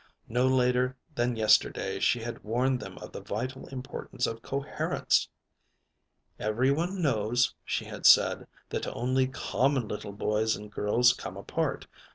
[0.27, 5.29] No later than yesterday she had warned them of the vital importance of coherence.
[6.39, 11.85] "Every one knows," she had said, "that only common little boys and girls come apart.